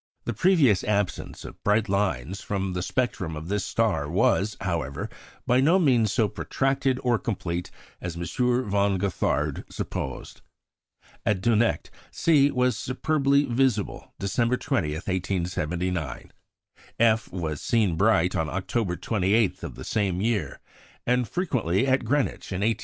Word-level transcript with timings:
The 0.25 0.33
previous 0.33 0.83
absence 0.83 1.45
of 1.45 1.63
bright 1.63 1.87
lines 1.87 2.41
from 2.41 2.73
the 2.73 2.81
spectrum 2.81 3.35
of 3.35 3.49
this 3.49 3.63
star 3.63 4.09
was, 4.09 4.57
however, 4.61 5.09
by 5.45 5.61
no 5.61 5.77
means 5.77 6.11
so 6.11 6.27
protracted 6.27 6.99
or 7.03 7.19
complete 7.19 7.69
as 8.01 8.15
M. 8.17 8.23
von 8.67 8.97
Gothard 8.97 9.63
supposed. 9.69 10.41
At 11.23 11.39
Dunecht, 11.39 11.91
C 12.09 12.49
was 12.49 12.75
"superbly 12.79 13.45
visible" 13.45 14.11
December 14.17 14.57
20, 14.57 14.93
1879; 14.93 16.31
F 16.99 17.31
was 17.31 17.61
seen 17.61 17.95
bright 17.95 18.35
on 18.35 18.49
October 18.49 18.95
28 18.95 19.61
of 19.61 19.75
the 19.75 19.83
same 19.83 20.19
year, 20.19 20.59
and 21.05 21.27
frequently 21.29 21.85
at 21.85 22.05
Greenwich 22.05 22.51
in 22.51 22.61
1880 22.65 22.65
81. 22.71 22.77